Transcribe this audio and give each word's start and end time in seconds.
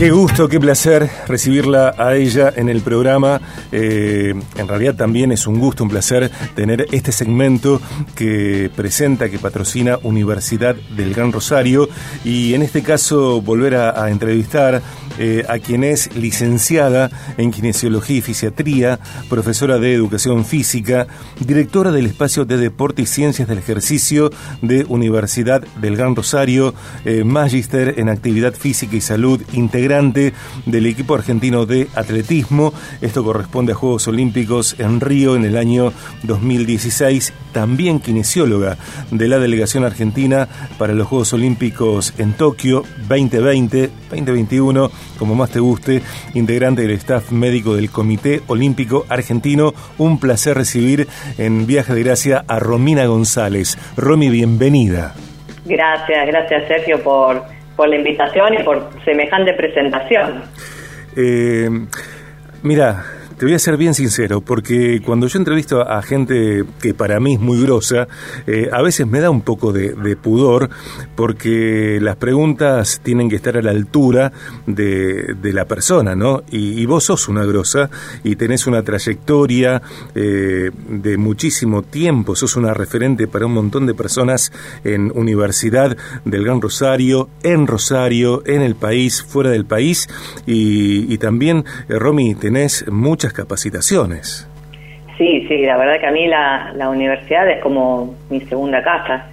Qué 0.00 0.10
gusto, 0.10 0.48
qué 0.48 0.58
placer 0.58 1.10
recibirla 1.28 1.94
a 1.98 2.16
ella 2.16 2.50
en 2.56 2.70
el 2.70 2.80
programa. 2.80 3.38
Eh, 3.70 4.32
en 4.56 4.66
realidad 4.66 4.94
también 4.94 5.30
es 5.30 5.46
un 5.46 5.58
gusto, 5.58 5.84
un 5.84 5.90
placer 5.90 6.30
tener 6.54 6.86
este 6.90 7.12
segmento 7.12 7.82
que 8.14 8.70
presenta, 8.74 9.28
que 9.28 9.38
patrocina 9.38 9.98
Universidad 10.02 10.74
del 10.74 11.12
Gran 11.12 11.32
Rosario 11.32 11.86
y 12.24 12.54
en 12.54 12.62
este 12.62 12.82
caso 12.82 13.42
volver 13.42 13.74
a, 13.74 14.08
entrevistar 14.08 14.80
eh, 15.18 15.44
a 15.46 15.58
quien 15.58 15.84
es 15.84 16.16
licenciada 16.16 17.10
en 17.36 17.50
Kinesiología 17.50 18.16
y 18.16 18.22
Fisiatría, 18.22 18.98
profesora 19.28 19.78
de 19.78 19.92
Educación 19.92 20.46
Física, 20.46 21.08
directora 21.40 21.92
del 21.92 22.06
Espacio 22.06 22.46
de 22.46 22.56
Deporte 22.56 23.02
y 23.02 23.06
Ciencias 23.06 23.48
del 23.48 23.58
Ejercicio 23.58 24.30
de 24.62 24.86
Universidad 24.88 25.60
del 25.78 25.98
Gran 25.98 26.16
Rosario, 26.16 26.72
eh, 27.04 27.22
magíster 27.22 28.00
en 28.00 28.08
Actividad 28.08 28.54
Física 28.54 28.96
y 28.96 29.02
Salud 29.02 29.42
Integral 29.52 29.89
del 29.90 30.86
equipo 30.86 31.16
argentino 31.16 31.66
de 31.66 31.88
atletismo. 31.96 32.72
Esto 33.00 33.24
corresponde 33.24 33.72
a 33.72 33.74
Juegos 33.74 34.06
Olímpicos 34.06 34.76
en 34.78 35.00
Río 35.00 35.34
en 35.34 35.44
el 35.44 35.56
año 35.56 35.92
2016. 36.22 37.32
También 37.50 37.98
kinesióloga 37.98 38.76
de 39.10 39.26
la 39.26 39.40
delegación 39.40 39.84
argentina 39.84 40.46
para 40.78 40.94
los 40.94 41.08
Juegos 41.08 41.32
Olímpicos 41.32 42.14
en 42.18 42.34
Tokio 42.34 42.84
2020, 43.08 43.90
2021, 44.10 44.90
como 45.18 45.34
más 45.34 45.50
te 45.50 45.58
guste, 45.58 46.02
integrante 46.34 46.82
del 46.82 46.92
staff 46.92 47.32
médico 47.32 47.74
del 47.74 47.90
Comité 47.90 48.42
Olímpico 48.46 49.06
Argentino. 49.08 49.74
Un 49.98 50.20
placer 50.20 50.56
recibir 50.56 51.08
en 51.36 51.66
Viaje 51.66 51.94
de 51.94 52.04
Gracia 52.04 52.44
a 52.46 52.60
Romina 52.60 53.06
González. 53.06 53.76
Romy, 53.96 54.30
bienvenida. 54.30 55.14
Gracias, 55.64 56.26
gracias 56.28 56.68
Sergio 56.68 57.02
por 57.02 57.59
por 57.76 57.88
la 57.88 57.96
invitación 57.96 58.54
y 58.54 58.62
por 58.62 58.90
semejante 59.04 59.54
presentación. 59.54 60.42
Eh, 61.16 61.68
mira, 62.62 63.04
te 63.40 63.46
voy 63.46 63.54
a 63.54 63.58
ser 63.58 63.78
bien 63.78 63.94
sincero, 63.94 64.42
porque 64.42 65.00
cuando 65.02 65.26
yo 65.26 65.38
entrevisto 65.38 65.80
a 65.80 66.02
gente 66.02 66.62
que 66.82 66.92
para 66.92 67.20
mí 67.20 67.36
es 67.36 67.40
muy 67.40 67.62
grosa, 67.62 68.06
eh, 68.46 68.68
a 68.70 68.82
veces 68.82 69.06
me 69.06 69.18
da 69.18 69.30
un 69.30 69.40
poco 69.40 69.72
de, 69.72 70.14
pudor, 70.16 70.68
porque 71.16 71.98
las 72.02 72.16
preguntas 72.16 73.00
tienen 73.02 73.30
que 73.30 73.36
estar 73.36 73.56
a 73.56 73.62
la 73.62 73.70
altura 73.70 74.30
de, 74.66 75.34
la 75.54 75.64
persona, 75.64 76.14
¿no? 76.14 76.42
Y, 76.50 76.84
vos 76.84 77.04
sos 77.04 77.28
una 77.28 77.46
grosa 77.46 77.88
y 78.24 78.36
tenés 78.36 78.66
una 78.66 78.82
trayectoria 78.82 79.80
eh, 80.14 80.70
de 80.88 81.16
muchísimo 81.16 81.80
tiempo, 81.80 82.36
sos 82.36 82.56
una 82.56 82.74
referente 82.74 83.26
para 83.26 83.46
un 83.46 83.54
montón 83.54 83.86
de 83.86 83.94
personas 83.94 84.52
en 84.84 85.12
Universidad 85.14 85.96
del 86.26 86.44
Gran 86.44 86.60
Rosario, 86.60 87.30
en 87.42 87.66
Rosario, 87.66 88.42
en 88.44 88.60
el 88.60 88.74
país, 88.74 89.22
fuera 89.22 89.48
del 89.48 89.64
país, 89.64 90.08
y, 90.44 91.16
también, 91.16 91.64
eh, 91.88 91.98
Romy, 91.98 92.34
tenés 92.34 92.84
muchas 92.90 93.29
capacitaciones. 93.32 94.48
Sí, 95.20 95.44
sí, 95.48 95.58
la 95.58 95.76
verdad 95.76 96.00
que 96.00 96.06
a 96.06 96.12
mí 96.12 96.26
la, 96.26 96.88
universidad 96.88 97.48
es 97.50 97.60
como 97.60 98.14
mi 98.30 98.40
segunda 98.40 98.82
casa. 98.82 99.26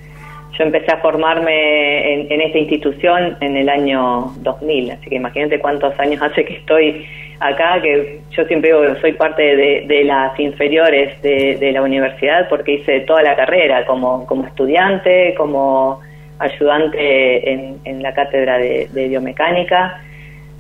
Yo 0.57 0.65
empecé 0.65 0.91
a 0.91 0.97
formarme 0.97 2.25
en, 2.29 2.41
esta 2.41 2.57
institución 2.57 3.37
en 3.39 3.55
el 3.55 3.69
año 3.69 4.33
2000, 4.39 4.91
así 4.91 5.09
que 5.09 5.15
imagínate 5.15 5.59
cuántos 5.59 5.97
años 5.97 6.21
hace 6.21 6.43
que 6.43 6.55
estoy 6.55 7.05
acá, 7.39 7.81
que 7.81 8.19
yo 8.31 8.43
siempre 8.45 8.71
digo 8.71 8.81
que 8.81 8.99
soy 8.99 9.13
parte 9.13 9.55
de, 9.55 10.03
las 10.03 10.37
inferiores 10.39 11.21
de, 11.21 11.71
la 11.71 11.81
universidad 11.81 12.49
porque 12.49 12.73
hice 12.73 13.01
toda 13.01 13.21
la 13.21 13.37
carrera 13.37 13.85
como, 13.85 14.25
como 14.25 14.45
estudiante, 14.45 15.35
como 15.37 16.01
ayudante 16.39 17.49
en, 17.85 18.03
la 18.03 18.13
cátedra 18.13 18.57
de 18.57 19.07
biomecánica 19.07 20.01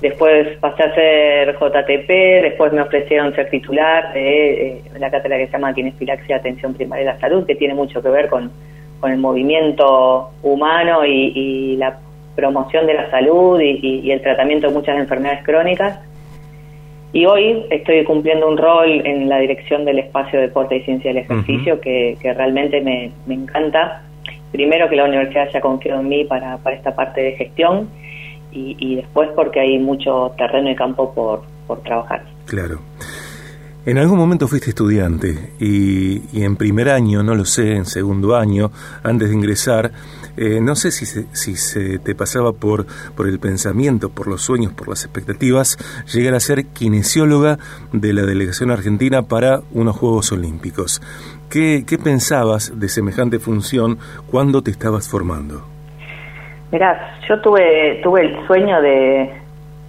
Después 0.01 0.57
pasé 0.59 0.83
a 0.83 0.93
ser 0.93 1.55
JTP, 1.55 2.07
después 2.43 2.71
me 2.71 2.81
ofrecieron 2.81 3.33
ser 3.33 3.49
titular 3.49 4.13
de 4.13 4.81
la 4.99 5.09
cátedra 5.09 5.37
que 5.37 5.47
se 5.47 5.53
llama 5.53 5.73
Kinesilaxia 5.73 6.35
Atención 6.35 6.75
Primaria 6.75 7.05
de 7.05 7.13
la 7.13 7.19
Salud, 7.19 7.47
que 7.47 7.55
tiene 7.55 7.73
mucho 7.73 8.01
que 8.01 8.09
ver 8.09 8.29
con, 8.29 8.51
el 9.03 9.17
movimiento 9.17 10.31
humano 10.43 11.05
y, 11.05 11.75
la 11.77 11.99
promoción 12.35 12.85
de 12.85 12.93
la 12.93 13.09
salud 13.09 13.59
y, 13.59 14.11
el 14.11 14.21
tratamiento 14.21 14.67
de 14.67 14.73
muchas 14.73 14.99
enfermedades 14.99 15.43
crónicas. 15.43 15.99
Y 17.11 17.25
hoy 17.25 17.65
estoy 17.71 18.03
cumpliendo 18.03 18.47
un 18.47 18.57
rol 18.57 19.01
en 19.03 19.29
la 19.29 19.39
dirección 19.39 19.83
del 19.85 19.97
espacio 19.97 20.39
de 20.39 20.47
deporte 20.47 20.75
y 20.75 20.81
ciencia 20.81 21.11
del 21.11 21.23
ejercicio 21.23 21.81
que, 21.81 22.17
realmente 22.21 22.81
me, 22.81 23.11
encanta. 23.27 24.03
Primero 24.51 24.89
que 24.89 24.95
la 24.95 25.05
universidad 25.05 25.47
haya 25.47 25.61
confiado 25.61 26.01
en 26.01 26.09
mí 26.09 26.23
para, 26.23 26.57
para 26.57 26.75
esta 26.75 26.95
parte 26.95 27.21
de 27.21 27.31
gestión 27.33 27.89
y, 28.57 28.95
después 28.95 29.29
porque 29.35 29.59
hay 29.59 29.79
mucho 29.79 30.31
terreno 30.37 30.69
y 30.69 30.75
campo 30.75 31.13
por, 31.13 31.41
por 31.67 31.81
trabajar. 31.81 32.25
Claro. 32.45 32.79
En 33.87 33.97
algún 33.97 34.17
momento 34.17 34.49
fuiste 34.49 34.71
estudiante 34.71 35.53
y, 35.61 36.43
en 36.43 36.57
primer 36.57 36.89
año, 36.89 37.23
no 37.23 37.35
lo 37.35 37.45
sé, 37.45 37.73
en 37.73 37.85
segundo 37.85 38.35
año, 38.35 38.69
antes 39.01 39.29
de 39.29 39.33
ingresar, 39.35 39.93
eh, 40.35 40.59
no 40.59 40.75
sé 40.75 40.91
si 40.91 41.05
se, 41.05 41.25
si 41.31 41.55
se 41.55 41.97
te 41.97 42.13
pasaba 42.13 42.51
por, 42.51 42.85
por 43.15 43.29
el 43.29 43.39
pensamiento, 43.39 44.09
por 44.09 44.27
los 44.27 44.41
sueños, 44.41 44.73
por 44.73 44.89
las 44.89 45.05
expectativas, 45.05 45.77
llegar 46.13 46.35
a 46.35 46.41
ser 46.41 46.65
kinesióloga 46.65 47.59
de 47.93 48.11
la 48.11 48.23
delegación 48.23 48.71
argentina 48.71 49.21
para 49.21 49.61
unos 49.71 49.95
Juegos 49.95 50.33
Olímpicos. 50.33 51.01
¿Qué, 51.49 51.85
qué 51.87 51.97
pensabas 51.97 52.77
de 52.77 52.89
semejante 52.89 53.39
función 53.39 53.99
cuando 54.29 54.61
te 54.63 54.71
estabas 54.71 55.07
formando? 55.07 55.76
Mirá, 56.71 57.17
yo 57.27 57.39
tuve, 57.39 57.99
tuve 58.03 58.21
el 58.21 58.47
sueño 58.47 58.81
de, 58.81 59.31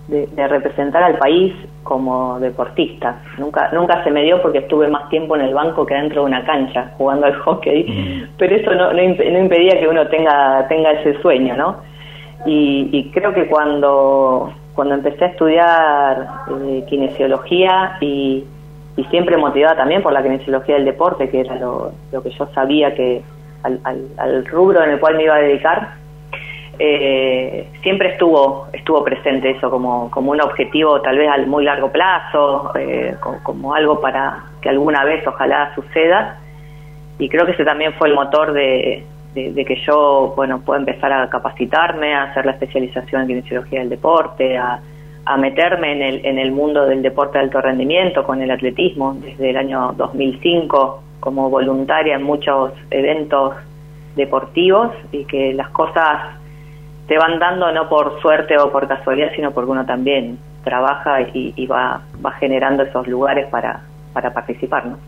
de, 0.08 0.48
representar 0.48 1.02
al 1.02 1.18
país 1.18 1.52
como 1.82 2.38
deportista. 2.40 3.20
Nunca, 3.36 3.70
nunca 3.72 4.02
se 4.04 4.10
me 4.10 4.22
dio 4.22 4.40
porque 4.40 4.58
estuve 4.58 4.88
más 4.88 5.08
tiempo 5.10 5.36
en 5.36 5.42
el 5.42 5.54
banco 5.54 5.84
que 5.84 5.94
dentro 5.94 6.22
de 6.22 6.28
una 6.28 6.44
cancha 6.44 6.92
jugando 6.96 7.26
al 7.26 7.34
hockey, 7.40 7.84
mm. 7.84 8.36
pero 8.38 8.56
eso 8.56 8.74
no, 8.74 8.92
no, 8.92 9.02
impedía 9.02 9.78
que 9.78 9.88
uno 9.88 10.06
tenga, 10.08 10.66
tenga 10.68 10.92
ese 10.92 11.20
sueño, 11.20 11.56
¿no? 11.56 11.76
Y, 12.46 13.10
creo 13.12 13.34
que 13.34 13.48
cuando, 13.48 14.52
cuando 14.74 14.94
empecé 14.94 15.24
a 15.24 15.28
estudiar 15.28 16.28
eh, 16.66 16.84
kinesiología 16.88 17.98
y, 18.00 18.44
y, 18.96 19.04
siempre 19.04 19.36
motivada 19.36 19.76
también 19.76 20.02
por 20.02 20.12
la 20.12 20.22
kinesiología 20.22 20.76
del 20.76 20.84
deporte, 20.84 21.28
que 21.28 21.40
era 21.40 21.56
lo, 21.56 21.92
lo 22.12 22.22
que 22.22 22.30
yo 22.30 22.46
sabía 22.54 22.94
que 22.94 23.22
al, 23.64 23.80
al 24.16 24.46
rubro 24.46 24.82
en 24.82 24.90
el 24.90 25.00
cual 25.00 25.16
me 25.16 25.24
iba 25.24 25.34
a 25.34 25.40
dedicar, 25.40 25.94
eh, 26.78 27.68
siempre 27.82 28.10
estuvo 28.12 28.68
estuvo 28.72 29.02
presente 29.04 29.50
eso 29.50 29.70
como, 29.70 30.10
como 30.10 30.30
un 30.30 30.40
objetivo 30.40 31.00
tal 31.00 31.18
vez 31.18 31.28
al 31.28 31.46
muy 31.46 31.64
largo 31.64 31.90
plazo, 31.90 32.72
eh, 32.76 33.16
como, 33.42 33.74
algo 33.74 34.00
para 34.00 34.44
que 34.60 34.68
alguna 34.68 35.04
vez 35.04 35.26
ojalá 35.26 35.74
suceda. 35.74 36.38
Y 37.18 37.28
creo 37.28 37.46
que 37.46 37.52
ese 37.52 37.64
también 37.64 37.94
fue 37.94 38.08
el 38.08 38.14
motor 38.14 38.52
de, 38.52 39.04
que 39.34 39.82
yo 39.86 40.32
bueno 40.36 40.60
pueda 40.60 40.78
empezar 40.80 41.12
a 41.12 41.28
capacitarme, 41.28 42.14
a 42.14 42.24
hacer 42.24 42.46
la 42.46 42.52
especialización 42.52 43.22
en 43.22 43.28
kinesiología 43.28 43.80
del 43.80 43.88
deporte, 43.88 44.56
a, 44.56 44.80
a 45.24 45.36
meterme 45.36 45.92
en 45.92 46.02
el, 46.02 46.26
en 46.26 46.38
el 46.38 46.52
mundo 46.52 46.86
del 46.86 47.02
deporte 47.02 47.38
de 47.38 47.44
alto 47.44 47.60
rendimiento 47.60 48.24
con 48.24 48.40
el 48.40 48.50
atletismo 48.50 49.14
desde 49.14 49.50
el 49.50 49.56
año 49.56 49.92
2005 49.96 51.02
como 51.20 51.50
voluntaria 51.50 52.14
en 52.14 52.22
muchos 52.22 52.72
eventos 52.90 53.54
deportivos 54.16 54.90
y 55.12 55.24
que 55.24 55.52
las 55.54 55.68
cosas 55.70 56.38
te 57.08 57.16
van 57.16 57.38
dando 57.38 57.72
no 57.72 57.88
por 57.88 58.20
suerte 58.20 58.56
o 58.58 58.70
por 58.70 58.86
casualidad, 58.86 59.30
sino 59.34 59.50
porque 59.50 59.70
uno 59.70 59.84
también 59.86 60.38
trabaja 60.62 61.22
y, 61.32 61.66
va, 61.66 62.02
generando 62.38 62.82
esos 62.82 63.08
lugares 63.08 63.48
para, 63.50 63.80
para 64.12 64.32
participar. 64.32 64.84
¿no? 64.86 64.98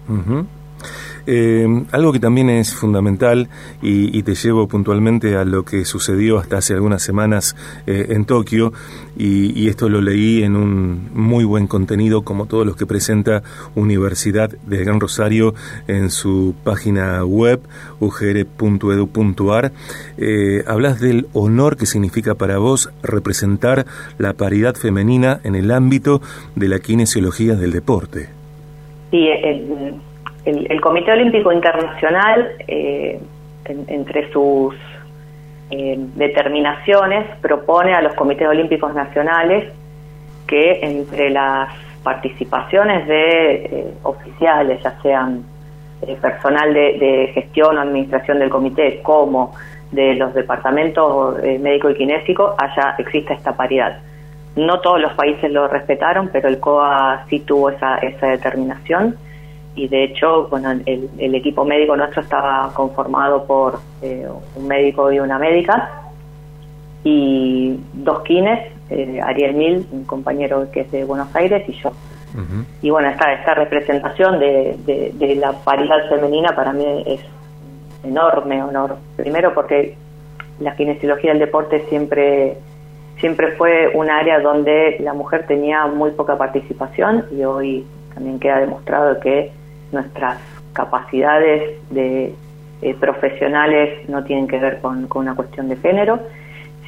Eh, 1.26 1.66
algo 1.92 2.12
que 2.12 2.19
también 2.19 2.50
es 2.50 2.75
fundamental 2.75 3.48
y, 3.82 4.20
te 4.20 4.34
llevo 4.34 4.69
puntualmente 4.69 5.36
a 5.36 5.44
lo 5.44 5.64
que 5.64 5.84
sucedió 5.84 6.38
hasta 6.38 6.58
hace 6.58 6.75
algunas 6.75 7.03
semanas 7.03 7.56
eh, 7.86 8.06
en 8.10 8.26
Tokio 8.26 8.72
y, 9.16 9.69
esto 9.69 9.88
lo 9.88 10.00
leí 10.00 10.42
en 10.42 10.56
un 10.56 11.10
muy 11.15 11.45
buen 11.45 11.66
contenido 11.66 12.22
como 12.22 12.47
todos 12.47 12.66
los 12.66 12.77
que 12.77 12.86
presenta 12.86 13.42
Universidad 13.74 14.50
de 14.50 14.84
Gran 14.84 15.00
Rosario 15.00 15.54
en 15.86 16.10
su 16.10 16.54
página 16.65 17.24
web 17.24 17.60
ugr.edu.ar. 18.00 19.72
Eh, 20.18 20.65
hablas 20.66 21.00
del 21.00 21.28
honor 21.33 21.77
que 21.77 21.86
significa 21.86 22.34
para 22.34 22.59
vos 22.59 22.91
representar 23.03 23.86
la 24.18 24.33
paridad 24.34 24.74
femenina 24.74 25.41
en 25.45 25.54
el 25.54 25.71
ámbito 25.71 26.21
de 26.56 26.68
la 26.68 26.78
kinesiología 26.78 27.54
del 27.54 27.72
deporte. 27.72 28.28
Sí, 29.10 29.28
el, 30.45 30.81
Comité 30.81 31.13
Olímpico 31.13 31.53
Internacional, 31.53 32.53
eh, 32.66 33.21
entre 33.65 34.31
sus 34.33 34.75
eh, 35.71 35.97
determinaciones, 36.15 37.27
propone 37.41 37.95
a 37.95 38.03
los 38.03 38.15
comités 38.15 38.48
olímpicos 38.48 38.95
nacionales 38.95 39.72
que 40.47 40.81
entre 40.83 41.31
las 41.31 41.69
participaciones 42.03 43.07
de 43.07 43.53
eh, 43.53 43.95
oficiales, 44.03 44.83
ya 44.83 45.01
sean 45.03 45.45
personal 46.22 46.72
de, 46.72 47.31
gestión 47.34 47.77
o 47.77 47.81
administración 47.83 48.39
del 48.39 48.48
comité, 48.48 49.01
como 49.03 49.53
de 49.93 50.15
los 50.15 50.33
departamentos 50.33 51.36
médico 51.60 51.91
y 51.91 51.95
kinésico, 51.95 52.54
haya 52.57 52.95
exista 52.97 53.34
esta 53.34 53.54
paridad. 53.54 53.98
no 54.57 54.81
todos 54.81 54.98
los 54.98 55.13
países 55.13 55.53
lo 55.53 55.69
respetaron, 55.69 56.31
pero 56.33 56.48
el 56.48 56.59
COA 56.59 57.27
sí 57.28 57.41
tuvo 57.41 57.69
esa, 57.69 57.98
esa 57.98 58.28
determinación 58.28 59.16
y 59.80 59.88
de 59.88 60.04
hecho, 60.04 60.47
bueno, 60.48 60.72
el, 60.84 61.34
equipo 61.34 61.65
médico 61.65 61.97
nuestro 61.97 62.21
estaba 62.21 62.71
conformado 62.74 63.47
por 63.47 63.78
eh, 64.03 64.28
un 64.54 64.68
médico 64.68 65.10
y 65.10 65.18
una 65.18 65.38
médica 65.38 66.03
y 67.03 67.80
dos 67.94 68.21
kines, 68.24 68.72
eh, 68.91 69.21
Ariel 69.24 69.54
Mil, 69.54 69.86
un 69.91 70.04
compañero 70.04 70.71
que 70.71 70.80
es 70.80 70.91
de 70.91 71.04
Buenos 71.04 71.34
Aires 71.34 71.66
y 71.66 71.72
yo. 71.72 71.92
Y 72.82 72.91
bueno, 72.91 73.09
esta, 73.09 73.32
esta 73.32 73.54
representación 73.54 74.38
de, 74.38 74.77
de, 74.86 75.34
la 75.34 75.53
paridad 75.53 76.09
femenina 76.09 76.54
para 76.54 76.72
mí 76.72 77.03
es 77.06 77.21
enorme 78.04 78.62
honor. 78.62 78.98
Primero 79.16 79.53
porque 79.54 79.97
la 80.60 80.76
kinesiología 80.76 81.30
del 81.30 81.41
deporte 81.41 81.86
siempre 81.88 82.59
siempre 83.18 83.53
fue 83.56 83.91
un 83.94 84.10
área 84.10 84.41
donde 84.41 84.98
la 85.00 85.12
mujer 85.12 85.47
tenía 85.47 85.86
muy 85.86 86.12
poca 86.12 86.38
participación 86.38 87.24
y 87.33 87.42
hoy 87.42 87.84
también 88.15 88.38
queda 88.38 88.60
demostrado 88.60 89.18
que 89.18 89.53
nuestras 89.92 90.39
capacidades 90.72 91.78
de 91.91 92.34
eh, 92.83 92.95
profesionales 92.95 94.09
no 94.09 94.25
tienen 94.25 94.47
que 94.47 94.59
ver 94.59 94.81
con, 94.81 95.09
una 95.15 95.34
cuestión 95.34 95.69
de 95.69 95.77
género, 95.77 96.21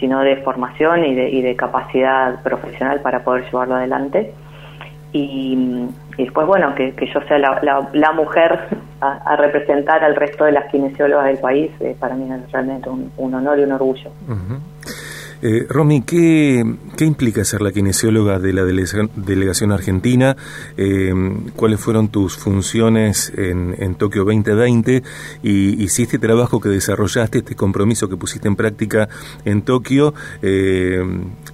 sino 0.00 0.20
de 0.20 0.36
formación 0.36 1.04
y 1.04 1.42
de, 1.42 1.56
capacidad 1.56 2.42
profesional 2.42 3.00
para 3.00 3.22
poder 3.22 3.44
llevarlo 3.44 3.76
adelante. 3.76 4.32
Y, 5.12 5.86
después, 6.16 6.46
bueno, 6.46 6.74
que, 6.74 6.94
yo 7.12 7.20
sea 7.28 7.38
la, 7.38 8.12
mujer 8.12 8.60
a, 9.00 9.36
representar 9.36 10.02
al 10.02 10.16
resto 10.16 10.44
de 10.44 10.52
las 10.52 10.70
kinesiólogas 10.70 11.26
del 11.26 11.38
país, 11.38 11.70
eh, 11.80 11.94
para 12.00 12.14
mí 12.14 12.26
es 12.32 12.50
realmente 12.50 12.88
un, 12.88 13.34
honor 13.34 13.58
y 13.58 13.64
un 13.64 13.72
orgullo. 13.72 14.10
Eh, 15.44 15.66
Romy, 15.68 16.02
¿qué, 16.02 16.62
implica 17.00 17.44
ser 17.44 17.62
la 17.62 17.72
kinesióloga 17.72 18.38
de 18.38 18.52
la 18.52 18.62
delegación, 18.62 19.72
argentina? 19.72 20.36
Eh, 20.76 21.12
¿Cuáles 21.56 21.80
fueron 21.80 22.08
tus 22.08 22.36
funciones 22.36 23.32
en, 23.36 23.96
Tokio 23.96 24.24
2020? 24.24 25.02
Y, 25.42 25.88
si 25.88 26.04
este 26.04 26.20
trabajo 26.20 26.60
que 26.60 26.68
desarrollaste, 26.68 27.38
este 27.38 27.56
compromiso 27.56 28.08
que 28.08 28.16
pusiste 28.16 28.46
en 28.46 28.54
práctica 28.54 29.08
en 29.44 29.62
Tokio, 29.62 30.14
eh, 30.42 31.02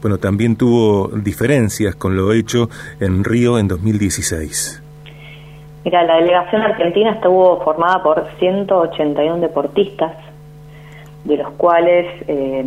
bueno, 0.03 0.19
también 0.19 0.57
tuvo 0.57 1.09
diferencias 1.09 1.97
con 1.97 2.15
lo 2.15 2.35
hecho 2.35 2.69
en 3.01 3.25
Río 3.25 3.59
en 3.59 3.69
2016. 3.69 4.83
Mira, 5.87 6.05
la 6.05 6.17
delegación 6.17 6.61
argentina 6.61 7.13
estuvo 7.13 7.65
formada 7.65 8.03
por 8.03 8.27
181 8.39 9.39
deportistas, 9.39 10.13
de 11.25 11.39
los 11.39 11.51
cuales 11.53 12.07
eh, 12.27 12.65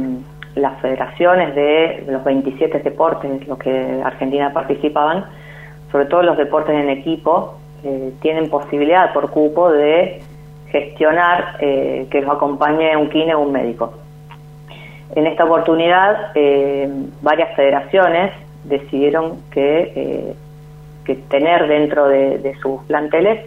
las 0.56 0.80
federaciones 0.82 1.56
de 1.56 2.04
los 2.08 2.24
27 2.24 2.80
deportes 2.80 3.30
en 3.30 3.48
los 3.48 3.58
que 3.58 4.02
Argentina 4.04 4.52
participaban, 4.54 5.26
sobre 5.92 6.06
todo 6.06 6.24
los 6.24 6.38
deportes 6.38 6.76
en 6.76 6.90
equipo, 6.90 7.58
eh, 7.84 8.14
tienen 8.22 8.50
posibilidad 8.50 9.14
por 9.14 9.32
cupo 9.32 9.72
de 9.72 10.22
gestionar 10.70 11.58
eh, 11.60 12.08
que 12.10 12.22
los 12.22 12.32
acompañe 12.36 12.96
un 12.96 13.10
kine 13.10 13.34
o 13.36 13.42
un 13.42 13.52
médico. 13.52 13.94
En 15.16 15.28
esta 15.28 15.46
oportunidad, 15.46 16.32
eh, 16.36 16.90
varias 17.22 17.56
federaciones 17.56 18.32
decidieron 18.64 19.42
que, 19.52 20.36
que 21.04 21.16
tener 21.16 21.68
dentro 21.68 22.08
de, 22.08 22.38
de 22.38 22.56
sus 22.60 22.82
planteles 22.84 23.46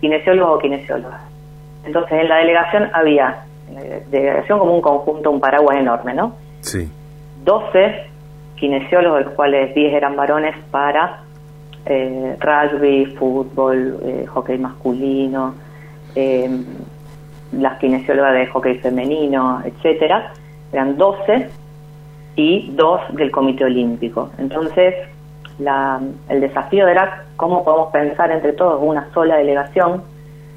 kinesiólogos 0.00 0.56
o 0.56 0.58
kinesiólogas. 0.60 1.20
Entonces, 1.84 2.12
en 2.12 2.28
la 2.28 2.36
delegación 2.36 2.88
había 2.94 3.44
delegación 4.10 4.58
como 4.58 4.74
un 4.74 4.82
conjunto, 4.82 5.30
un 5.30 5.40
paraguas 5.40 5.78
enorme, 5.78 6.14
¿no? 6.14 6.34
Sí. 6.60 6.90
12 7.44 8.06
kinesiólogos, 8.56 9.18
de 9.18 9.24
los 9.26 9.34
cuales 9.34 9.74
10 9.74 9.94
eran 9.94 10.16
varones 10.16 10.54
para 10.70 11.20
eh, 11.86 12.36
rugby, 12.40 13.06
fútbol, 13.16 13.98
eh, 14.02 14.26
hockey 14.26 14.58
masculino, 14.58 15.54
eh, 16.14 16.48
las 17.52 17.78
kinesiólogas 17.78 18.34
de 18.34 18.46
hockey 18.46 18.78
femenino, 18.78 19.62
etcétera, 19.64 20.32
eran 20.72 20.96
12 20.96 21.48
y 22.36 22.70
dos 22.72 23.00
del 23.12 23.30
Comité 23.30 23.64
Olímpico. 23.64 24.30
Entonces, 24.38 24.94
la, 25.58 26.00
el 26.28 26.40
desafío 26.40 26.88
era 26.88 27.24
cómo 27.36 27.64
podemos 27.64 27.92
pensar 27.92 28.30
entre 28.32 28.52
todos 28.52 28.80
una 28.82 29.08
sola 29.12 29.36
delegación, 29.36 30.02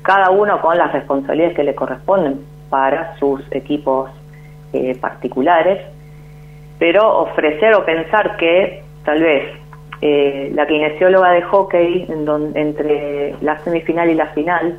cada 0.01 0.29
uno 0.29 0.59
con 0.61 0.77
las 0.77 0.91
responsabilidades 0.93 1.55
que 1.55 1.63
le 1.63 1.75
corresponden 1.75 2.39
para 2.69 3.15
sus 3.17 3.41
equipos 3.51 4.09
eh, 4.73 4.97
particulares, 4.99 5.79
pero 6.79 7.19
ofrecer 7.19 7.73
o 7.73 7.85
pensar 7.85 8.37
que 8.37 8.83
tal 9.03 9.21
vez 9.21 9.43
eh, 10.01 10.51
la 10.53 10.67
kinesióloga 10.67 11.31
de 11.31 11.41
hockey 11.41 12.05
entre 12.53 13.35
la 13.41 13.57
semifinal 13.59 14.09
y 14.09 14.15
la 14.15 14.27
final 14.27 14.77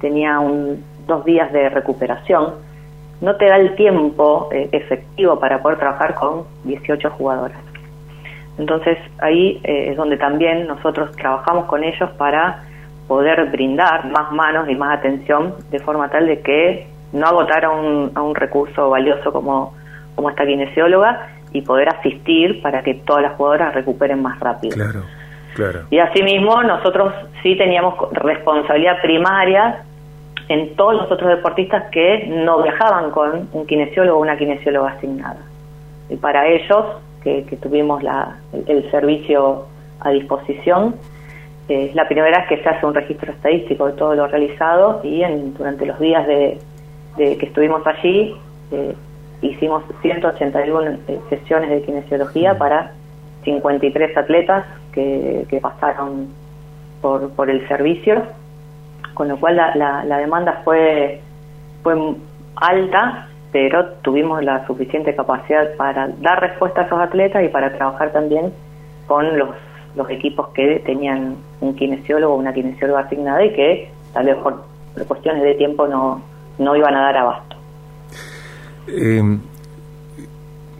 tenía 0.00 0.40
un, 0.40 0.82
dos 1.06 1.24
días 1.24 1.52
de 1.52 1.68
recuperación, 1.68 2.54
no 3.20 3.36
te 3.36 3.46
da 3.46 3.56
el 3.56 3.74
tiempo 3.76 4.48
eh, 4.52 4.68
efectivo 4.72 5.38
para 5.38 5.62
poder 5.62 5.78
trabajar 5.78 6.14
con 6.14 6.44
18 6.64 7.10
jugadoras. 7.10 7.58
Entonces 8.58 8.96
ahí 9.18 9.60
es 9.62 9.98
donde 9.98 10.16
también 10.16 10.66
nosotros 10.66 11.12
trabajamos 11.12 11.66
con 11.66 11.84
ellos 11.84 12.08
para 12.16 12.64
poder 13.06 13.50
brindar 13.50 14.10
más 14.10 14.32
manos 14.32 14.68
y 14.68 14.74
más 14.74 14.98
atención 14.98 15.54
de 15.70 15.78
forma 15.78 16.08
tal 16.08 16.26
de 16.26 16.40
que 16.40 16.86
no 17.12 17.26
agotar 17.26 17.64
a 17.64 17.70
un, 17.70 18.12
a 18.14 18.22
un 18.22 18.34
recurso 18.34 18.90
valioso 18.90 19.32
como, 19.32 19.74
como 20.14 20.30
esta 20.30 20.44
kinesióloga 20.44 21.28
y 21.52 21.62
poder 21.62 21.88
asistir 21.88 22.60
para 22.62 22.82
que 22.82 22.94
todas 22.94 23.22
las 23.22 23.34
jugadoras 23.34 23.74
recuperen 23.74 24.22
más 24.22 24.38
rápido. 24.40 24.74
Claro, 24.74 25.02
claro. 25.54 25.80
Y 25.90 25.98
asimismo, 25.98 26.62
nosotros 26.62 27.14
sí 27.42 27.56
teníamos 27.56 27.94
responsabilidad 28.12 29.00
primaria 29.00 29.82
en 30.48 30.76
todos 30.76 30.94
los 30.94 31.10
otros 31.10 31.30
deportistas 31.30 31.90
que 31.90 32.26
no 32.28 32.62
viajaban 32.62 33.10
con 33.10 33.48
un 33.52 33.66
kinesiólogo 33.66 34.18
o 34.18 34.22
una 34.22 34.36
kinesióloga 34.36 34.90
asignada. 34.90 35.40
Y 36.08 36.16
para 36.16 36.46
ellos, 36.46 36.84
que, 37.22 37.58
tuvimos 37.60 38.02
la, 38.02 38.36
el, 38.66 38.88
servicio 38.90 39.66
a 40.00 40.10
disposición, 40.10 40.94
es 41.68 41.94
la 41.96 42.06
primera 42.06 42.38
vez 42.38 42.48
que 42.48 42.62
se 42.62 42.68
hace 42.68 42.86
un 42.86 42.94
registro 42.94 43.32
estadístico 43.32 43.86
de 43.86 43.94
todo 43.94 44.14
lo 44.14 44.28
realizado 44.28 45.00
y 45.02 45.22
en, 45.22 45.52
durante 45.54 45.84
los 45.84 45.98
días 45.98 46.24
de, 46.28 46.58
de 47.16 47.36
que 47.38 47.46
estuvimos 47.46 47.86
allí, 47.86 48.36
eh, 48.72 48.94
hicimos 49.42 49.82
181 50.02 50.98
eh, 51.08 51.20
sesiones 51.30 51.70
de 51.70 51.82
kinesiología 51.82 52.56
para 52.58 52.92
53 53.44 54.16
atletas 54.16 54.64
que, 54.92 55.46
que 55.48 55.60
pasaron 55.60 56.28
por, 57.00 57.30
por 57.30 57.50
el 57.50 57.66
servicio, 57.68 58.22
con 59.14 59.28
lo 59.28 59.38
cual 59.38 59.56
la, 59.56 60.04
la, 60.04 60.18
demanda 60.18 60.62
fue, 60.64 61.20
fue 61.82 61.94
alta, 62.56 63.28
pero 63.52 63.86
tuvimos 64.02 64.42
la 64.42 64.66
suficiente 64.66 65.14
capacidad 65.14 65.74
para 65.76 66.08
dar 66.20 66.40
respuesta 66.40 66.82
a 66.82 66.84
esos 66.84 67.00
atletas 67.00 67.44
y 67.44 67.48
para 67.48 67.72
trabajar 67.76 68.12
también 68.12 68.52
con 69.06 69.38
los, 69.38 69.50
los 69.94 70.10
equipos 70.10 70.48
que 70.48 70.82
tenían 70.84 71.36
un 71.60 71.74
kinesiólogo 71.74 72.34
o 72.34 72.38
una 72.38 72.52
kinesióloga 72.52 73.00
asignada 73.00 73.44
y 73.44 73.52
que 73.52 73.90
tal 74.12 74.26
vez 74.26 74.36
por 74.36 74.64
cuestiones 75.06 75.42
de 75.42 75.54
tiempo 75.54 75.86
no, 75.86 76.22
no 76.58 76.76
iban 76.76 76.94
a 76.94 77.00
dar 77.02 77.16
abasto. 77.16 77.56
Eh, 78.88 79.22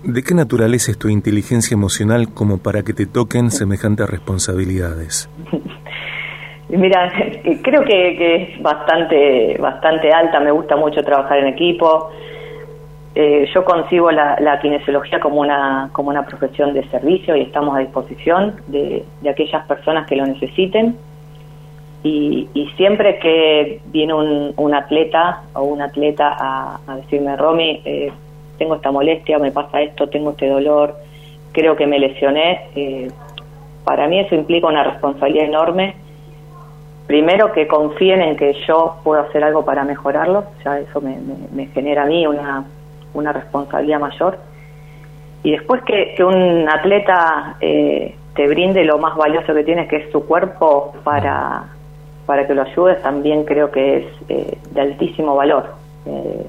¿De 0.04 0.23
qué 0.23 0.35
naturaleza 0.35 0.92
es 0.92 0.99
tu 0.99 1.09
inteligencia 1.09 1.75
emocional 1.75 2.28
como 2.33 2.59
para 2.59 2.83
que 2.83 2.92
te 2.92 3.06
toquen 3.06 3.50
semejantes 3.50 4.09
responsabilidades? 4.09 5.28
Mira, 6.68 7.12
creo 7.62 7.85
que, 7.85 8.37
es 8.37 8.62
bastante, 8.62 9.56
bastante 9.59 10.12
alta, 10.12 10.40
me 10.40 10.50
gusta 10.50 10.76
mucho 10.76 11.02
trabajar 11.02 11.38
en 11.38 11.49
equipo. 11.49 12.11
Eh, 13.14 13.49
yo 13.54 13.64
concibo 13.64 14.11
la, 14.11 14.37
la, 14.40 14.61
kinesiología 14.61 15.18
como 15.21 15.40
una, 15.40 15.90
como 15.92 16.11
una 16.11 16.25
profesión 16.26 16.75
de 16.75 16.87
servicio 16.88 17.35
y 17.37 17.42
estamos 17.42 17.76
a 17.76 17.80
disposición 17.80 18.56
de, 18.66 19.04
de 19.23 19.30
aquellas 19.30 19.64
personas 19.66 20.06
que 20.06 20.16
lo 20.16 20.26
necesiten. 20.26 20.97
Y, 22.08 22.68
siempre 22.76 23.18
que 23.18 23.80
viene 23.86 24.14
un, 24.14 24.75
atleta 24.75 25.42
o 25.54 25.62
un 25.62 25.80
atleta 25.80 26.36
a, 26.38 26.96
decirme, 26.96 27.36
Romy, 27.36 27.82
eh, 27.84 28.12
tengo 28.58 28.76
esta 28.76 28.92
molestia, 28.92 29.38
me 29.38 29.50
pasa 29.50 29.80
esto, 29.80 30.08
tengo 30.08 30.30
este 30.30 30.48
dolor, 30.48 30.94
creo 31.52 31.75
que 31.75 31.86
me 31.86 31.98
lesioné, 31.98 32.68
eh, 32.76 33.10
para 33.84 34.06
mí 34.06 34.20
eso 34.20 34.34
implica 34.34 34.68
una 34.68 34.84
responsabilidad 34.84 35.46
enorme. 35.46 35.96
Primero 37.06 37.52
que 37.52 37.66
confíen 37.66 38.20
en 38.20 38.36
que 38.36 38.54
yo 38.66 38.96
puedo 39.02 39.22
hacer 39.22 39.42
algo 39.42 39.64
para 39.64 39.84
mejorarlo, 39.84 40.44
ya 40.64 40.78
eso 40.78 41.00
me, 41.00 41.66
genera 41.68 42.02
a 42.02 42.06
mí 42.06 42.26
una, 42.26 42.64
una 43.14 43.32
responsabilidad 43.32 44.00
mayor. 44.00 44.38
Y 45.42 45.52
después 45.52 45.82
que, 45.82 46.14
un 46.22 46.68
atleta 46.68 47.56
eh, 47.60 48.14
te 48.34 48.46
brinde 48.46 48.84
lo 48.84 48.98
más 48.98 49.16
valioso 49.16 49.54
que 49.54 49.64
tiene, 49.64 49.88
que 49.88 49.96
es 49.96 50.12
su 50.12 50.26
cuerpo, 50.26 50.94
para, 51.04 51.75
para 52.26 52.47
que 52.47 52.54
lo 52.54 52.62
ayudes 52.62 53.00
también 53.02 53.45
creo 53.45 53.71
que 53.71 53.99
es 53.99 54.06
eh, 54.28 54.59
de 54.71 54.80
altísimo 54.80 55.37
valor. 55.37 55.75
Eh, 56.06 56.47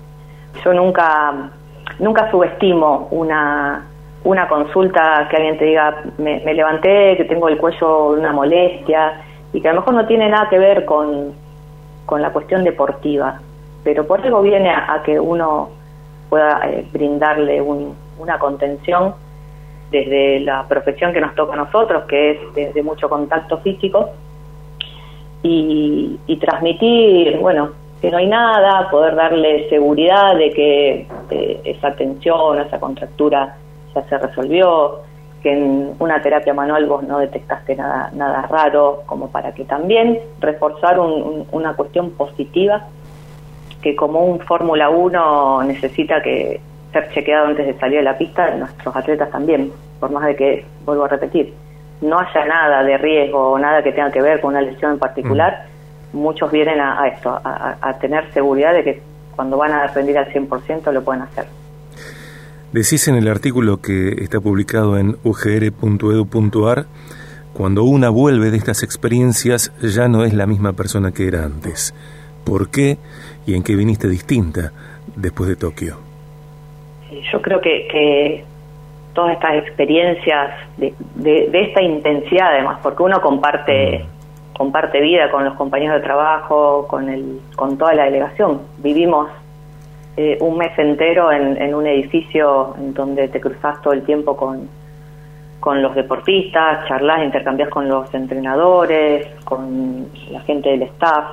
yo 0.63 0.73
nunca 0.73 1.51
nunca 1.99 2.29
subestimo 2.29 3.07
una, 3.11 3.85
una 4.23 4.47
consulta, 4.47 5.27
que 5.29 5.37
alguien 5.37 5.57
te 5.57 5.65
diga, 5.65 6.03
me, 6.17 6.39
levanté, 6.53 7.15
que 7.17 7.25
tengo 7.25 7.47
el 7.47 7.57
cuello 7.57 8.09
una 8.09 8.31
molestia, 8.33 9.21
y 9.53 9.61
que 9.61 9.69
a 9.69 9.73
lo 9.73 9.81
mejor 9.81 9.93
no 9.95 10.05
tiene 10.05 10.29
nada 10.29 10.49
que 10.49 10.59
ver 10.59 10.85
con, 10.85 11.33
con 12.05 12.21
la 12.21 12.31
cuestión 12.31 12.63
deportiva, 12.63 13.39
pero 13.83 14.05
por 14.05 14.21
algo 14.21 14.41
viene 14.41 14.69
a, 14.69 15.01
que 15.03 15.19
uno 15.19 15.69
pueda 16.29 16.61
eh, 16.65 16.85
brindarle 16.91 17.61
una 17.61 18.37
contención 18.37 19.15
desde 19.89 20.41
la 20.41 20.67
profesión 20.67 21.13
que 21.13 21.21
nos 21.21 21.33
toca 21.35 21.53
a 21.53 21.57
nosotros, 21.57 22.03
que 22.03 22.31
es 22.31 22.73
de, 22.73 22.83
mucho 22.83 23.07
contacto 23.07 23.59
físico, 23.59 24.09
y, 25.43 26.37
transmitir, 26.39 27.37
bueno, 27.39 27.71
que 28.01 28.11
no 28.11 28.17
hay 28.17 28.27
nada, 28.27 28.89
poder 28.89 29.15
darle 29.15 29.67
seguridad 29.69 30.35
de 30.35 30.51
que 30.51 31.07
eh, 31.31 31.61
esa 31.63 31.93
tensión, 31.95 32.59
esa 32.59 32.79
contractura 32.79 33.57
ya 33.95 34.03
se 34.03 34.17
resolvió, 34.17 34.99
que 35.41 35.51
en 35.51 35.93
una 35.99 36.21
terapia 36.21 36.53
manual 36.53 36.85
vos 36.85 37.03
no 37.03 37.19
detectaste 37.19 37.75
nada, 37.75 38.11
nada 38.13 38.43
raro, 38.43 39.03
como 39.05 39.29
para 39.29 39.53
que 39.53 39.65
también 39.65 40.19
reforzar 40.39 40.99
una 40.99 41.73
cuestión 41.75 42.11
positiva, 42.11 42.87
que 43.81 43.95
como 43.95 44.25
un 44.25 44.39
Fórmula 44.39 44.89
1 44.89 45.63
necesita 45.63 46.21
que 46.21 46.59
ser 46.91 47.09
chequeado 47.13 47.47
antes 47.47 47.67
de 47.67 47.79
salir 47.79 47.99
a 47.99 48.03
la 48.03 48.17
pista, 48.17 48.55
nuestros 48.55 48.95
atletas 48.95 49.29
también, 49.29 49.71
por 49.99 50.11
más 50.11 50.25
de 50.25 50.35
que, 50.35 50.65
vuelvo 50.85 51.05
a 51.05 51.07
repetir, 51.07 51.53
no 52.01 52.19
haya 52.19 52.45
nada 52.45 52.83
de 52.83 52.97
riesgo 52.97 53.51
o 53.51 53.59
nada 53.59 53.83
que 53.83 53.91
tenga 53.91 54.11
que 54.11 54.21
ver 54.21 54.41
con 54.41 54.51
una 54.51 54.61
lesión 54.61 54.93
en 54.93 54.99
particular, 54.99 55.65
mm. 56.13 56.17
muchos 56.17 56.51
vienen 56.51 56.79
a, 56.79 57.07
esto, 57.07 57.29
a, 57.43 57.93
tener 57.99 58.31
seguridad 58.33 58.73
de 58.73 58.83
que 58.83 59.01
cuando 59.35 59.57
van 59.57 59.71
a 59.71 59.87
rendir 59.87 60.17
al 60.17 60.31
100% 60.31 60.91
lo 60.91 61.03
pueden 61.03 61.23
hacer. 61.23 61.45
Decís 62.71 63.07
en 63.07 63.15
el 63.15 63.27
artículo 63.27 63.81
que 63.81 64.09
está 64.21 64.39
publicado 64.39 64.97
en 64.97 65.17
ugr.edu.ar, 65.23 66.85
cuando 67.53 67.83
una 67.83 68.09
vuelve 68.09 68.51
de 68.51 68.57
estas 68.57 68.83
experiencias 68.83 69.71
ya 69.81 70.07
no 70.07 70.23
es 70.23 70.33
la 70.33 70.45
misma 70.45 70.73
persona 70.73 71.11
que 71.11 71.27
era 71.27 71.43
antes. 71.43 71.95
¿Por 72.43 72.69
qué 72.69 72.97
y 73.45 73.55
en 73.55 73.63
qué 73.63 73.75
viniste 73.75 74.07
distinta 74.07 74.71
después 75.15 75.49
de 75.49 75.55
Tokio? 75.55 76.07
yo 77.31 77.41
creo 77.41 77.61
que, 77.61 78.43
todas 79.17 79.33
estas 79.33 79.55
experiencias 79.55 80.51
de, 80.77 80.93
de, 81.15 81.49
esta 81.59 81.81
intensidad 81.81 82.49
además, 82.49 82.77
porque 82.83 83.01
uno 83.01 83.19
comparte 83.19 84.05
comparte 84.55 85.01
vida 85.01 85.31
con 85.31 85.43
los 85.43 85.55
compañeros 85.55 85.99
de 85.99 86.03
trabajo, 86.03 86.85
con 86.87 87.09
el 87.09 87.39
con 87.55 87.79
toda 87.79 87.95
la 87.95 88.03
delegación. 88.05 88.61
Vivimos 88.77 89.27
eh, 90.17 90.37
un 90.39 90.59
mes 90.59 90.77
entero 90.77 91.31
en, 91.31 91.73
un 91.73 91.87
edificio 91.87 92.75
en 92.77 92.93
donde 92.93 93.27
te 93.27 93.41
cruzas 93.41 93.81
todo 93.81 93.93
el 93.93 94.03
tiempo 94.03 94.37
con, 94.37 94.69
con 95.59 95.81
los 95.81 95.95
deportistas, 95.95 96.87
charlas, 96.87 97.23
intercambias 97.23 97.69
con 97.69 97.89
los 97.89 98.13
entrenadores, 98.13 99.25
con 99.45 100.09
la 100.29 100.41
gente 100.41 100.69
del 100.69 100.83
staff, 100.83 101.25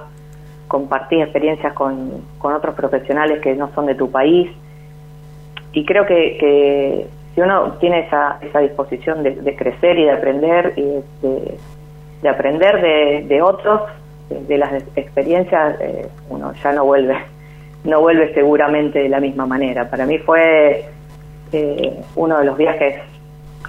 compartís 0.68 1.20
experiencias 1.20 1.74
con, 1.74 2.22
con 2.38 2.54
otros 2.54 2.74
profesionales 2.74 3.42
que 3.42 3.54
no 3.54 3.70
son 3.74 3.84
de 3.84 3.94
tu 3.94 4.10
país. 4.10 4.50
Y 5.72 5.84
creo 5.84 6.06
que, 6.06 6.38
que 6.40 7.23
si 7.34 7.40
uno 7.40 7.72
tiene 7.80 8.00
esa, 8.00 8.38
esa 8.40 8.60
disposición 8.60 9.22
de, 9.22 9.56
crecer 9.56 9.98
y 9.98 10.04
de 10.04 10.12
aprender, 10.12 10.72
y 10.76 11.02
de, 12.22 12.28
aprender 12.28 13.26
de, 13.26 13.42
otros, 13.42 13.82
de, 14.30 14.58
las 14.58 14.72
experiencias, 14.96 15.80
eh, 15.80 16.08
uno 16.30 16.52
ya 16.62 16.72
no 16.72 16.84
vuelve 16.84 17.16
no 17.84 18.00
vuelve 18.00 18.32
seguramente 18.32 19.00
de 19.00 19.08
la 19.08 19.20
misma 19.20 19.46
manera. 19.46 19.90
Para 19.90 20.06
mí 20.06 20.18
fue 20.18 20.86
eh, 21.52 22.00
uno 22.16 22.38
de 22.38 22.44
los 22.44 22.56
viajes 22.56 22.96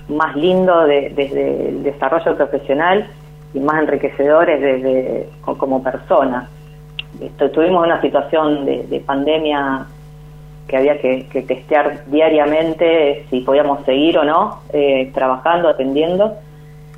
más 0.07 0.35
lindos 0.35 0.87
desde 0.87 1.69
el 1.69 1.83
desarrollo 1.83 2.35
profesional 2.35 3.07
y 3.53 3.59
más 3.59 3.81
enriquecedores 3.81 4.61
desde 4.61 5.29
como 5.43 5.83
persona. 5.83 6.49
Esto, 7.19 7.49
tuvimos 7.51 7.85
una 7.85 8.01
situación 8.01 8.65
de, 8.65 9.03
pandemia 9.05 9.85
que 10.67 10.77
había 10.77 10.99
que, 10.99 11.45
testear 11.47 12.05
diariamente 12.07 13.25
si 13.29 13.41
podíamos 13.41 13.85
seguir 13.85 14.17
o 14.17 14.23
no 14.23 14.61
eh, 14.73 15.11
trabajando, 15.13 15.69
atendiendo 15.69 16.35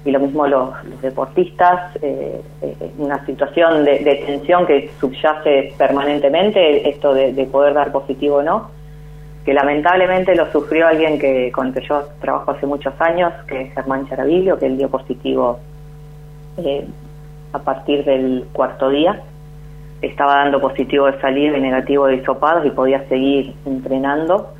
y 0.08 0.12
lo 0.12 0.22
mismo 0.22 0.48
los, 0.48 0.70
deportistas, 1.02 1.96
eh, 2.02 2.42
eh, 2.62 2.92
una 2.98 3.26
situación 3.26 3.84
de, 3.84 4.24
tensión 4.26 4.66
que 4.66 4.90
subyace 5.02 5.74
permanentemente, 5.78 6.90
esto 6.90 7.14
de, 7.14 7.46
poder 7.52 7.74
dar 7.74 7.92
positivo 7.92 8.38
o 8.38 8.42
no, 8.44 8.72
que 9.44 9.54
lamentablemente 9.54 10.34
lo 10.34 10.50
sufrió 10.52 10.88
alguien 10.88 11.20
que 11.20 11.52
con 11.52 11.68
el 11.68 11.74
que 11.74 11.86
yo 11.86 12.04
trabajo 12.22 12.52
hace 12.52 12.66
muchos 12.66 12.94
años, 13.00 13.34
que 13.48 13.64
es 13.64 13.74
Germán 13.74 14.08
Charavillo, 14.08 14.58
que 14.58 14.68
él 14.68 14.78
dio 14.78 14.90
positivo 14.90 15.60
eh, 16.58 16.88
a 17.52 17.60
partir 17.60 18.06
del 18.06 18.46
cuarto 18.54 18.90
día. 18.90 19.22
Estaba 20.02 20.38
dando 20.38 20.62
positivo 20.62 21.08
de 21.08 21.20
salida 21.20 21.58
y 21.58 21.62
negativo 21.62 22.08
de 22.08 22.18
hisopados 22.18 22.66
y 22.66 22.70
podía 22.70 23.08
seguir 23.08 23.56
entrenando, 23.66 24.54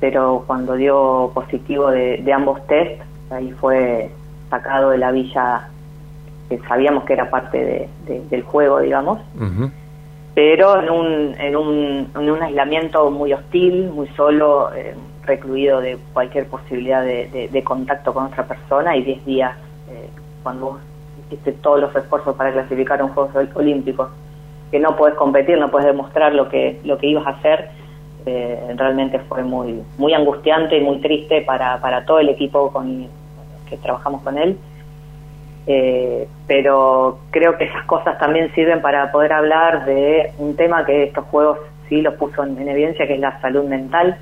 pero 0.00 0.44
cuando 0.46 0.74
dio 0.74 1.30
positivo 1.34 1.90
de, 1.90 2.18
de 2.18 2.32
ambos 2.32 2.66
test, 2.66 3.02
ahí 3.30 3.50
fue 3.52 4.10
sacado 4.50 4.90
de 4.90 4.98
la 4.98 5.12
villa 5.12 5.68
que 6.48 6.58
sabíamos 6.68 7.04
que 7.04 7.14
era 7.14 7.30
parte 7.30 7.88
del 8.06 8.42
juego, 8.42 8.80
digamos, 8.80 9.18
pero 10.34 10.80
en 10.80 10.90
un, 10.90 11.34
en, 11.38 11.56
un, 11.56 12.10
en 12.14 12.30
un 12.30 12.42
aislamiento 12.42 13.10
muy 13.10 13.32
hostil, 13.32 13.90
muy 13.90 14.08
solo, 14.08 14.72
eh, 14.74 14.94
recluido 15.24 15.80
de 15.80 15.98
cualquier 16.12 16.46
posibilidad 16.48 17.02
de, 17.02 17.62
contacto 17.64 18.12
con 18.12 18.26
otra 18.26 18.46
persona 18.46 18.96
y 18.96 19.02
10 19.02 19.24
días 19.24 19.56
eh, 19.90 20.10
cuando 20.42 20.78
hiciste 21.26 21.52
todos 21.52 21.80
los 21.80 21.96
esfuerzos 21.96 22.34
para 22.36 22.52
clasificar 22.52 23.00
a 23.00 23.04
un 23.04 23.12
Juegos 23.12 23.34
Olímpicos, 23.54 24.08
que 24.72 24.80
no 24.80 24.96
puedes 24.96 25.14
competir, 25.16 25.58
no 25.58 25.70
puedes 25.70 25.86
demostrar 25.86 26.34
lo 26.34 26.48
que, 26.48 26.80
lo 26.82 26.96
que 26.96 27.06
ibas 27.06 27.26
a 27.26 27.30
hacer, 27.30 27.68
eh, 28.24 28.72
realmente 28.74 29.18
fue 29.20 29.44
muy, 29.44 29.82
muy 29.98 30.14
angustiante 30.14 30.78
y 30.78 30.80
muy 30.80 30.98
triste 30.98 31.42
para, 31.42 31.80
para 31.80 32.04
todo 32.04 32.18
el 32.18 32.30
equipo 32.30 32.72
con 32.72 33.06
trabajamos 33.82 34.20
con 34.22 34.36
él. 34.36 34.58
Eh, 35.66 36.28
pero 36.46 37.20
creo 37.30 37.56
que 37.56 37.64
esas 37.64 37.86
cosas 37.86 38.18
también 38.18 38.52
sirven 38.54 38.82
para 38.82 39.10
poder 39.12 39.32
hablar 39.32 39.86
de 39.86 40.30
un 40.38 40.56
tema 40.56 40.84
que 40.84 41.04
estos 41.04 41.24
juegos 41.26 41.58
sí 41.88 42.02
los 42.02 42.14
puso 42.14 42.44
en, 42.44 42.68
evidencia, 42.68 43.06
que 43.06 43.14
es 43.14 43.20
la 43.20 43.40
salud 43.40 43.64
mental 43.64 44.18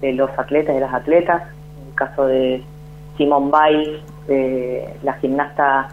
de 0.00 0.14
los 0.14 0.30
atletas 0.38 0.76
y 0.76 0.80
las 0.80 0.94
atletas. 0.94 1.42
En 1.82 1.88
el 1.88 1.94
caso 1.94 2.26
de 2.26 2.62
Simone 3.18 3.50
Biles, 4.26 5.02
la 5.02 5.12
gimnasta 5.14 5.88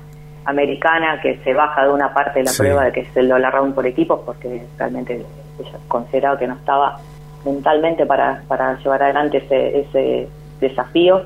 americana 0.46 1.20
que 1.22 1.38
se 1.44 1.54
baja 1.54 1.86
de 1.86 1.92
una 1.92 2.14
parte 2.14 2.40
de 2.40 2.46
la 2.46 2.52
prueba 2.58 2.86
de 2.86 2.92
que 2.92 3.00
es 3.02 3.18
el 3.18 3.30
dollar 3.30 3.54
round 3.54 3.74
por 3.74 3.86
equipos 3.86 4.22
porque 4.26 4.66
realmente 4.78 5.26
ella 5.60 5.78
consideraba 5.88 6.38
que 6.38 6.48
no 6.48 6.56
estaba 6.56 7.00
mentalmente 7.46 8.06
para, 8.06 8.42
para 8.48 8.78
llevar 8.78 9.04
adelante 9.04 9.38
ese, 9.38 9.80
ese 9.80 10.28
desafío 10.60 11.24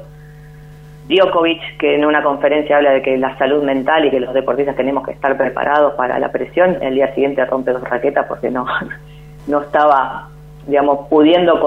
Djokovic, 1.08 1.78
que 1.78 1.96
en 1.96 2.06
una 2.06 2.22
conferencia 2.22 2.78
habla 2.78 2.92
de 2.92 3.02
que 3.02 3.18
la 3.18 3.38
salud 3.38 3.64
mental 3.64 4.06
y 4.06 4.12
que 4.12 4.20
los 4.20 4.34
deportistas 4.34 4.76
tenemos 4.76 5.06
que 5.06 5.14
estar 5.14 5.38
preparados 5.38 5.94
para 5.94 6.20
la 6.20 6.32
presión, 6.32 6.78
el 6.82 6.96
día 6.96 7.14
siguiente 7.14 7.46
rompe 7.46 7.72
dos 7.72 7.84
raquetas 7.84 8.26
porque 8.28 8.52
no, 8.52 8.66
no 9.48 9.62
estaba, 9.62 10.28
digamos, 10.68 11.08
pudiendo 11.08 11.62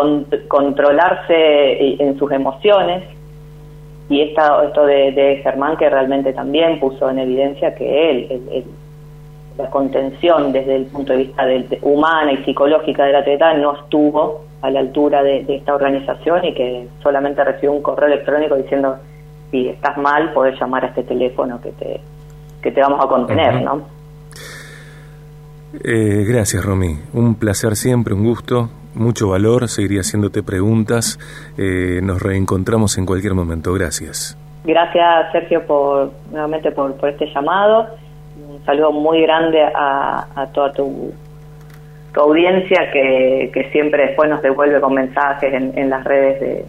controlarse 0.49 2.03
en 2.03 2.19
sus 2.19 2.31
emociones. 2.33 3.05
Y 4.11 4.21
esta, 4.21 4.63
esto 4.65 4.85
de, 4.85 5.41
Germán 5.43 5.79
que 5.79 5.89
realmente 5.89 6.35
también 6.35 6.79
puso 6.79 7.09
en 7.09 7.21
evidencia 7.21 7.75
que 7.75 8.11
él, 8.11 8.65
la 9.57 9.71
contención 9.71 10.53
desde 10.53 10.77
el 10.77 10.87
punto 10.87 11.13
de 11.13 11.21
vista 11.21 11.45
humana 11.83 12.33
y 12.33 12.45
psicológica 12.45 13.05
del 13.05 13.17
atleta 13.17 13.55
no 13.55 13.77
estuvo 13.77 14.45
a 14.61 14.71
la 14.71 14.81
altura 14.81 15.23
de, 15.23 15.45
de 15.45 15.57
esta 15.57 15.75
organización 15.75 16.45
y 16.45 16.53
que 16.55 16.89
solamente 17.03 17.43
recibió 17.43 17.73
un 17.73 17.83
correo 17.83 18.09
electrónico 18.09 18.57
diciendo 18.57 18.97
si 19.51 19.69
estás 19.69 19.97
mal, 19.99 20.33
podés 20.33 20.59
llamar 20.61 20.85
a 20.85 20.89
este 20.89 21.03
teléfono 21.03 21.61
que 21.61 21.71
te, 21.73 22.01
que 22.63 22.71
te 22.71 22.81
vamos 22.81 23.05
a 23.05 23.09
contener, 23.09 23.63
¿no? 23.63 23.83
Eh, 25.85 26.25
gracias, 26.27 26.65
Romy. 26.65 26.99
Un 27.13 27.35
placer 27.37 27.77
siempre, 27.77 28.15
un 28.15 28.25
gusto, 28.25 28.71
mucho 29.01 29.29
valor. 29.29 29.69
Seguiría 29.69 30.01
haciéndote 30.01 30.43
preguntas. 30.43 31.19
Eh, 31.59 32.01
nos 32.03 32.23
reencontramos 32.23 32.99
en 32.99 33.07
cualquier 33.07 33.35
momento. 33.35 33.73
Gracias. 33.73 34.37
Gracias, 34.65 35.33
Sergio, 35.33 35.67
por 35.67 36.13
nuevamente 36.31 36.71
por, 36.71 36.95
por 36.97 37.09
este 37.09 37.27
llamado. 37.35 37.89
Un 38.37 38.65
saludo 38.65 38.93
muy 38.93 39.23
grande 39.23 39.63
a, 39.63 40.27
a 40.35 40.47
toda 40.49 40.73
tu, 40.73 41.13
tu 42.13 42.21
audiencia 42.21 42.91
que, 42.93 43.51
que, 43.53 43.71
siempre 43.71 44.07
después 44.07 44.29
nos 44.29 44.43
devuelve 44.43 44.81
con 44.81 44.95
mensajes 44.95 45.53
en, 45.53 45.77
en 45.77 45.91
las 45.91 46.05
redes 46.05 46.41
de, 46.41 46.65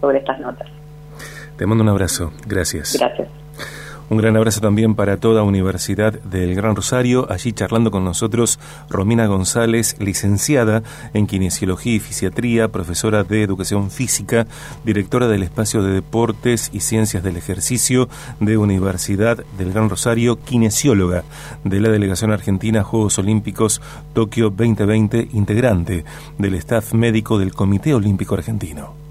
sobre 0.00 0.18
estas 0.18 0.38
notas. 0.40 0.68
Te 1.56 1.66
mando 1.66 1.82
un 1.82 1.90
abrazo. 1.90 2.32
Gracias. 2.46 2.96
Gracias. 2.98 3.41
Un 4.12 4.18
gran 4.18 4.36
abrazo 4.36 4.60
también 4.60 4.94
para 4.94 5.16
toda 5.16 5.42
Universidad 5.42 6.12
del 6.12 6.54
Gran 6.54 6.76
Rosario. 6.76 7.26
Allí 7.32 7.52
charlando 7.54 7.90
con 7.90 8.04
nosotros 8.04 8.58
Romina 8.90 9.24
González, 9.24 9.96
licenciada 10.00 10.82
en 11.14 11.26
Kinesiología 11.26 11.94
y 11.94 11.98
Fisiatría, 11.98 12.68
profesora 12.68 13.24
de 13.24 13.42
Educación 13.42 13.90
Física, 13.90 14.46
directora 14.84 15.28
del 15.28 15.42
Espacio 15.42 15.82
de 15.82 15.94
Deportes 15.94 16.68
y 16.74 16.80
Ciencias 16.80 17.22
del 17.22 17.38
Ejercicio 17.38 18.10
de 18.38 18.58
Universidad 18.58 19.46
del 19.56 19.72
Gran 19.72 19.88
Rosario, 19.88 20.38
kinesióloga 20.38 21.24
de 21.64 21.80
la 21.80 21.88
Delegación 21.88 22.32
Argentina 22.32 22.84
Juegos 22.84 23.18
Olímpicos 23.18 23.80
Tokio 24.12 24.50
2020, 24.50 25.28
integrante 25.32 26.04
del 26.36 26.52
staff 26.56 26.92
médico 26.92 27.38
del 27.38 27.54
Comité 27.54 27.94
Olímpico 27.94 28.34
Argentino. 28.34 29.01